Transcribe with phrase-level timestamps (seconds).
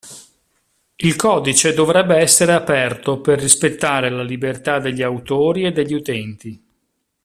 [0.95, 6.63] Il codice dovrebbe essere aperto per rispettare la libertà degli autori e degli utenti.